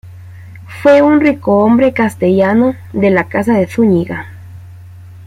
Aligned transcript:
Fue 0.81 1.03
un 1.03 1.19
ricohombre 1.19 1.93
castellano 1.93 2.75
de 2.91 3.11
la 3.11 3.25
Casa 3.29 3.53
de 3.53 3.67
Zúñiga. 3.67 4.29